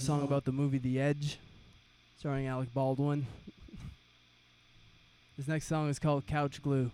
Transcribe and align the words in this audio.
song 0.00 0.22
about 0.22 0.46
the 0.46 0.52
movie 0.52 0.78
The 0.78 0.98
Edge, 0.98 1.38
starring 2.18 2.46
Alec 2.46 2.72
Baldwin. 2.72 3.26
this 5.36 5.46
next 5.46 5.66
song 5.66 5.90
is 5.90 5.98
called 5.98 6.26
Couch 6.26 6.62
Glue. 6.62 6.90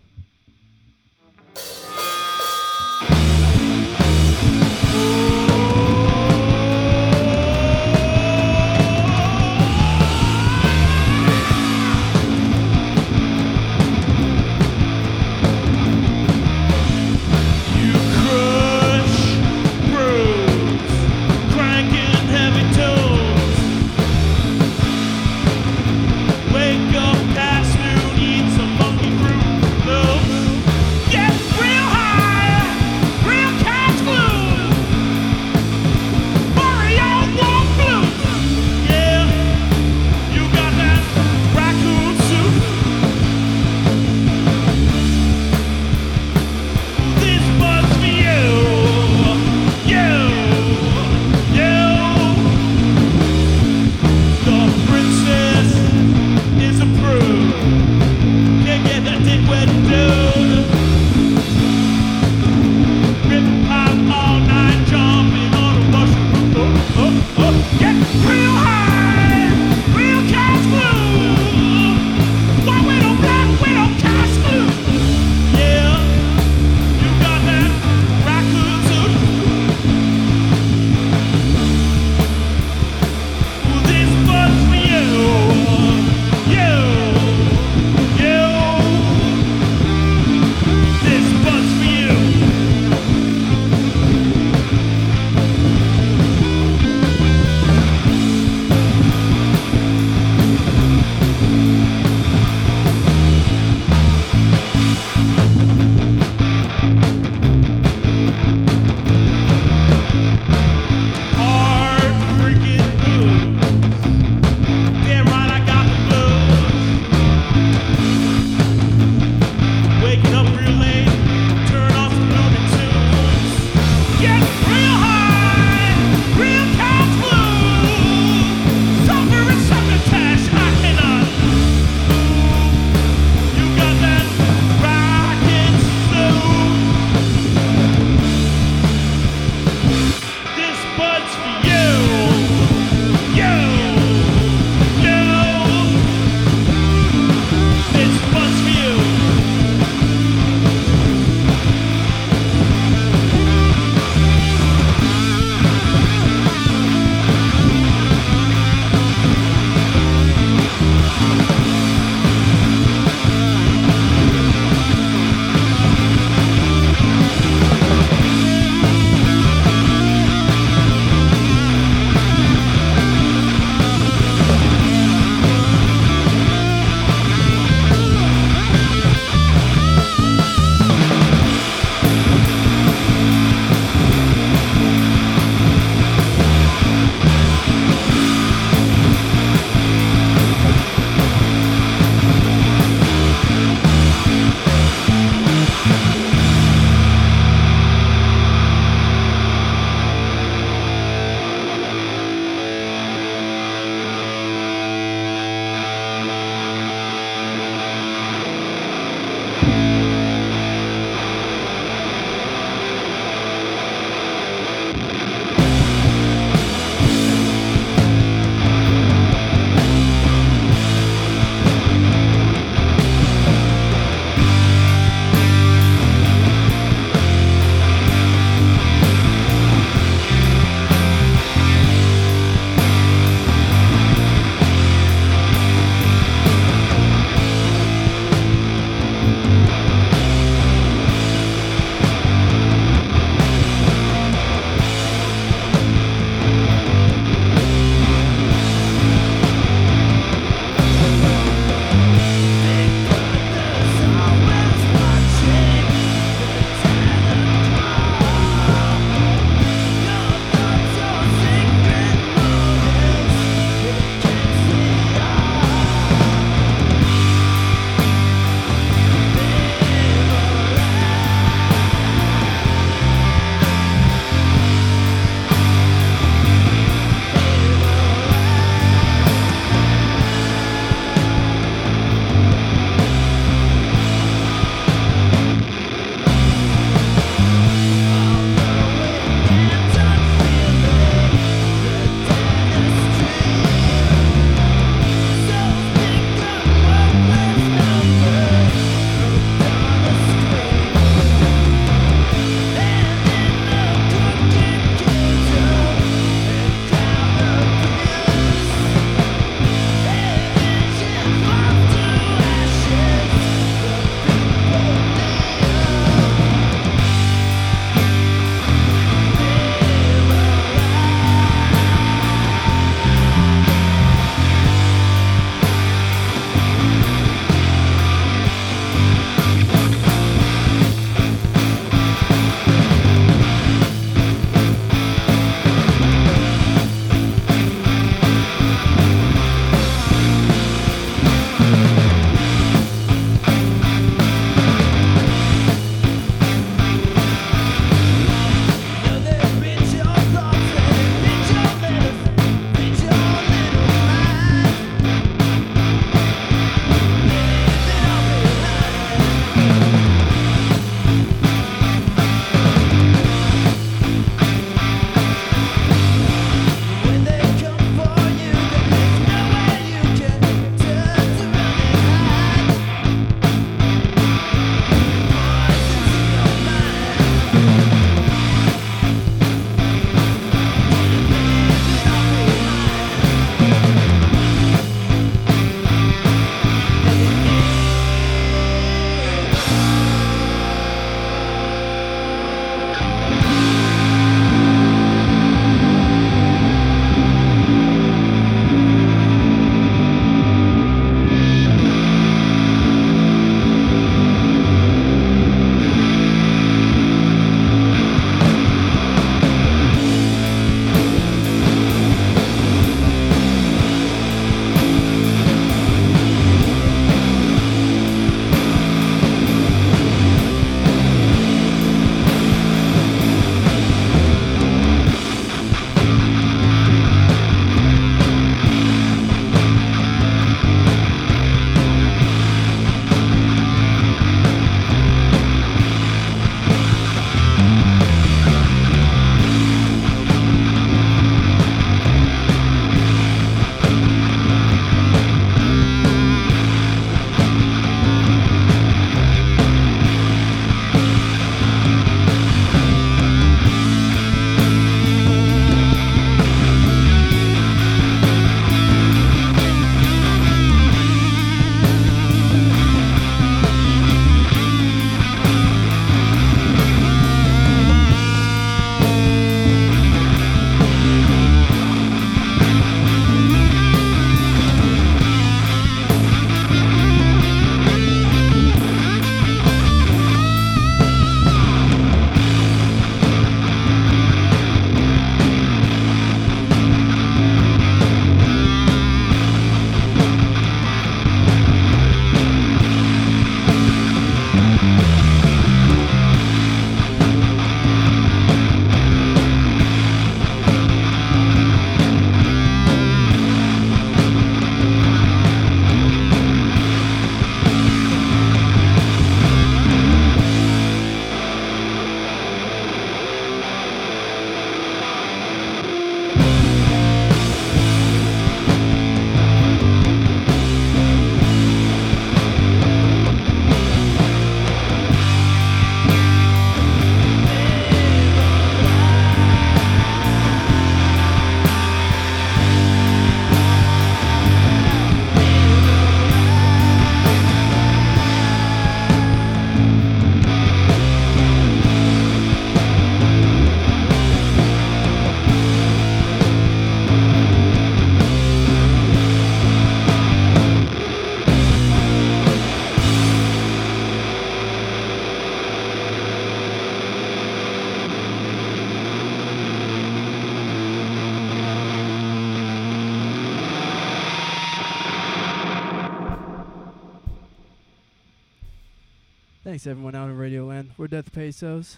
Everyone 569.85 570.15
out 570.15 570.29
in 570.29 570.37
Radio 570.37 570.65
Land. 570.65 570.91
We're 570.97 571.07
Death 571.07 571.33
Pesos. 571.33 571.97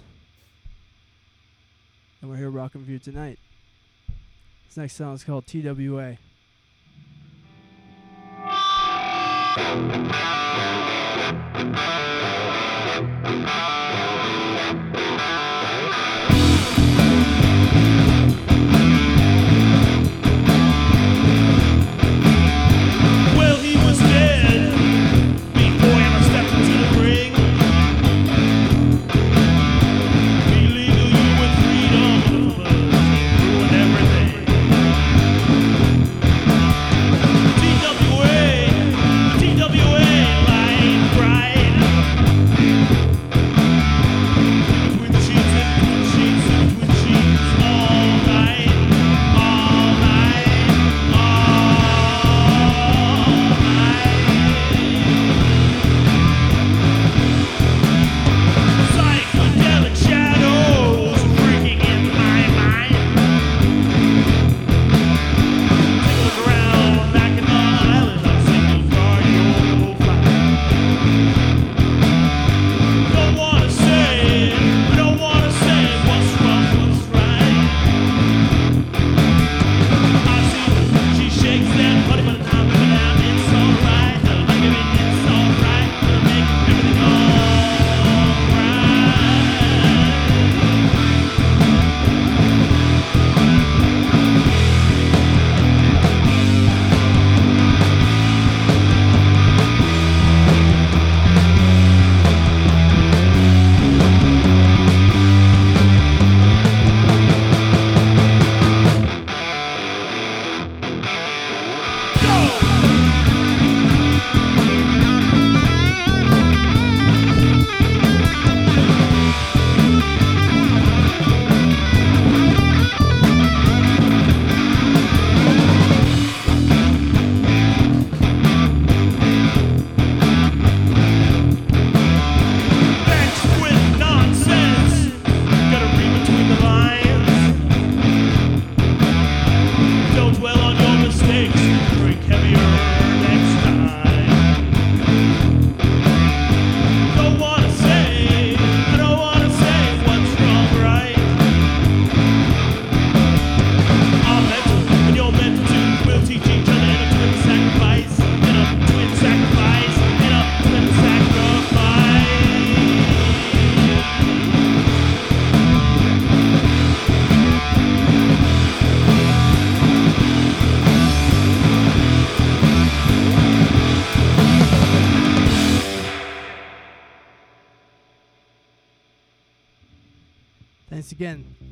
And 2.19 2.31
we're 2.31 2.37
here 2.37 2.49
rocking 2.49 2.83
for 2.83 2.89
you 2.89 2.97
tonight. 2.97 3.37
This 4.67 4.77
next 4.77 4.95
song 4.95 5.13
is 5.13 5.23
called 5.23 5.45
TWA. 5.45 6.17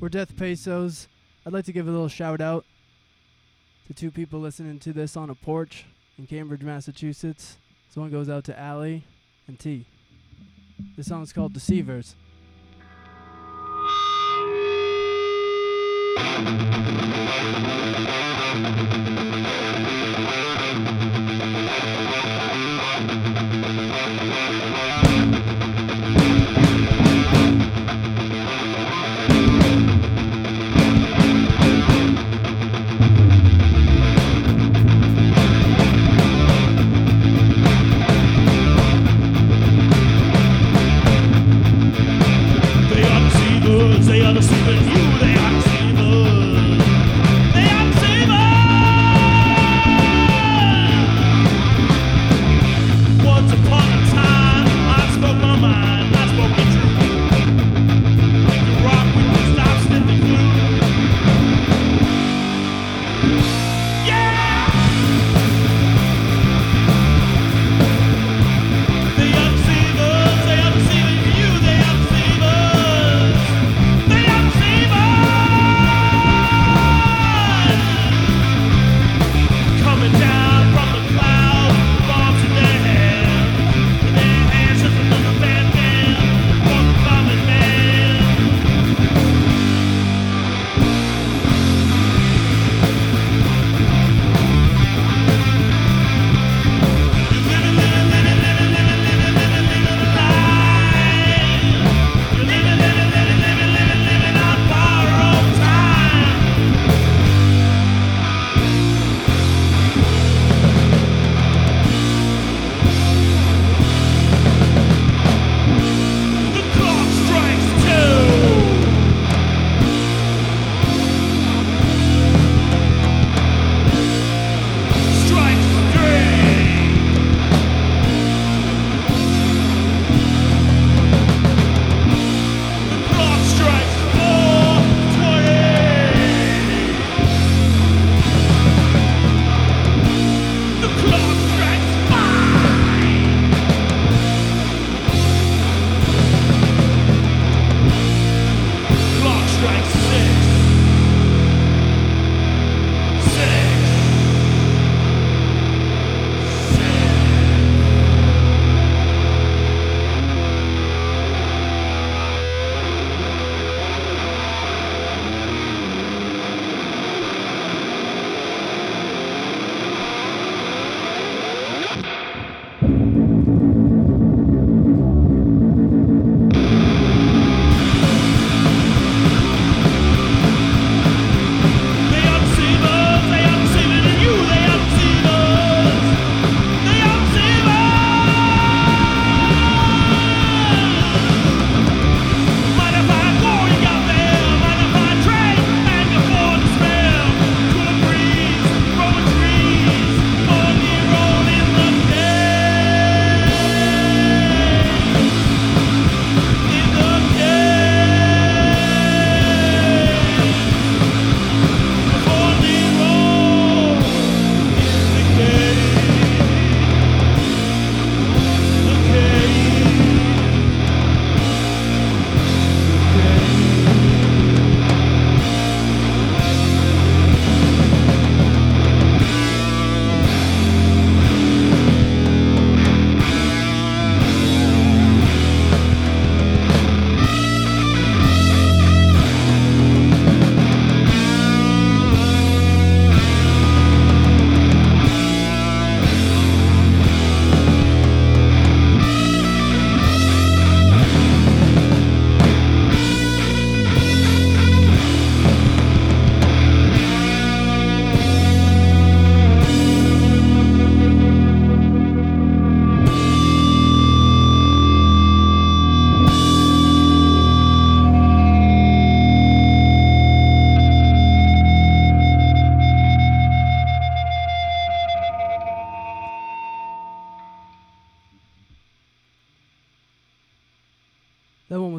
We're 0.03 0.09
Death 0.09 0.35
Pesos. 0.35 1.07
I'd 1.45 1.53
like 1.53 1.63
to 1.63 1.71
give 1.71 1.87
a 1.87 1.89
little 1.89 2.09
shout 2.09 2.41
out 2.41 2.65
to 3.87 3.93
two 3.93 4.11
people 4.11 4.41
listening 4.41 4.77
to 4.79 4.91
this 4.91 5.15
on 5.15 5.29
a 5.29 5.33
porch 5.33 5.85
in 6.17 6.27
Cambridge, 6.27 6.61
Massachusetts. 6.61 7.55
This 7.87 7.95
one 7.95 8.11
goes 8.11 8.27
out 8.27 8.43
to 8.43 8.59
Allie 8.59 9.05
and 9.47 9.57
T. 9.57 9.85
This 10.97 11.07
song 11.07 11.23
is 11.23 11.31
called 11.31 11.53
Deceivers. 11.53 12.17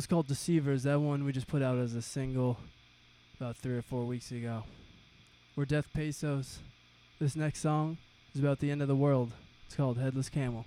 one's 0.05 0.11
called 0.11 0.27
Deceivers. 0.27 0.83
That 0.83 1.01
one 1.01 1.25
we 1.25 1.33
just 1.33 1.47
put 1.47 1.63
out 1.63 1.79
as 1.79 1.95
a 1.95 2.03
single 2.03 2.59
about 3.41 3.57
three 3.57 3.75
or 3.75 3.81
four 3.81 4.05
weeks 4.05 4.31
ago. 4.33 4.65
We're 5.57 5.65
Death 5.65 5.87
Pesos. 5.95 6.59
This 7.19 7.35
next 7.35 7.61
song 7.61 7.97
is 8.35 8.41
about 8.41 8.59
the 8.59 8.71
end 8.71 8.83
of 8.83 8.89
the 8.89 8.95
world. 8.95 9.33
It's 9.65 9.75
called 9.75 9.97
Headless 9.97 10.29
Camel. 10.29 10.67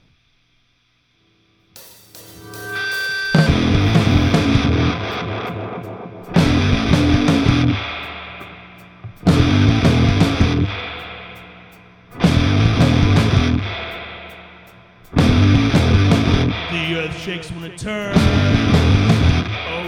The 16.72 16.96
earth 16.96 17.20
shakes 17.20 17.52
when 17.52 17.66
it 17.66 17.78
turns 17.78 18.67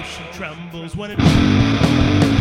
she 0.03 0.23
trembles 0.33 0.95
when 0.95 1.12
it. 1.12 2.38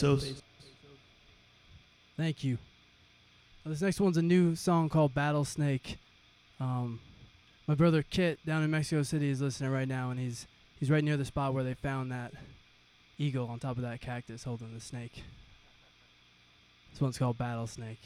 pesos. 0.00 0.42
Thank 2.16 2.44
you. 2.44 2.58
Well, 3.64 3.72
this 3.72 3.82
next 3.82 4.00
one's 4.00 4.16
a 4.16 4.22
new 4.22 4.54
song 4.54 4.88
called 4.88 5.14
Battle 5.14 5.44
Snake. 5.44 5.98
Um, 6.60 7.00
my 7.66 7.74
brother 7.74 8.02
Kit 8.02 8.38
down 8.46 8.62
in 8.62 8.70
Mexico 8.70 9.02
City 9.02 9.30
is 9.30 9.40
listening 9.40 9.70
right 9.70 9.88
now, 9.88 10.10
and 10.10 10.20
he's 10.20 10.46
he's 10.78 10.90
right 10.90 11.02
near 11.02 11.16
the 11.16 11.24
spot 11.24 11.52
where 11.52 11.64
they 11.64 11.74
found 11.74 12.12
that 12.12 12.32
eagle 13.18 13.48
on 13.48 13.58
top 13.58 13.76
of 13.76 13.82
that 13.82 14.00
cactus 14.00 14.44
holding 14.44 14.72
the 14.72 14.80
snake. 14.80 15.24
This 16.92 17.00
one's 17.00 17.18
called 17.18 17.38
Battle 17.38 17.66
Snake. 17.66 18.00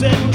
music. 0.00 0.29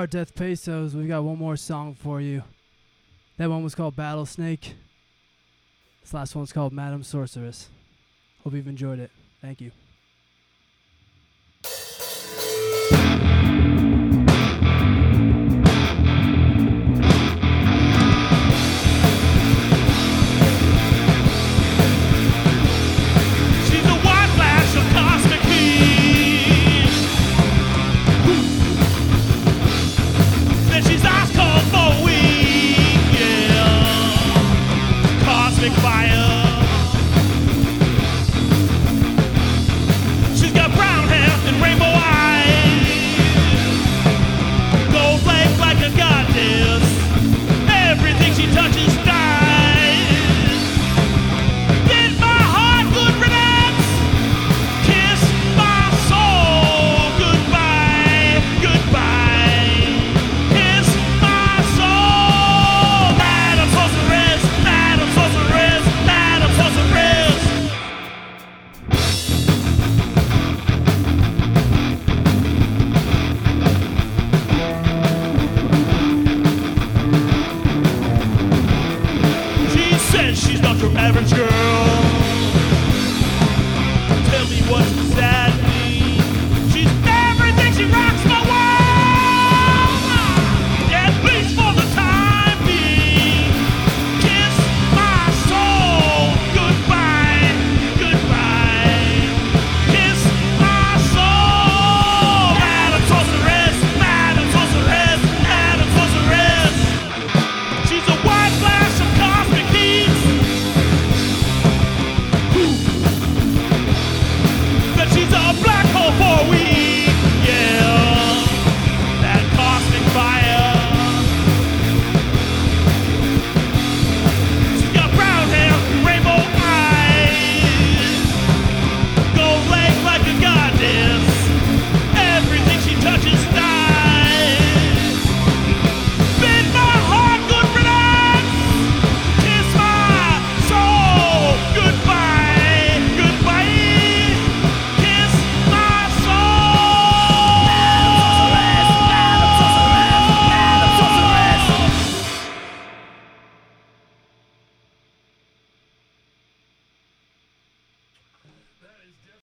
Are 0.00 0.06
Death 0.06 0.34
Pesos. 0.34 0.94
We've 0.94 1.08
got 1.08 1.24
one 1.24 1.36
more 1.36 1.58
song 1.58 1.94
for 1.94 2.22
you. 2.22 2.42
That 3.36 3.50
one 3.50 3.62
was 3.62 3.74
called 3.74 3.96
Battle 3.96 4.24
Snake. 4.24 4.72
This 6.00 6.14
last 6.14 6.34
one's 6.34 6.54
called 6.54 6.72
Madam 6.72 7.02
Sorceress. 7.02 7.68
Hope 8.42 8.54
you've 8.54 8.66
enjoyed 8.66 8.98
it. 8.98 9.10
Thank 9.42 9.60
you. 9.60 9.72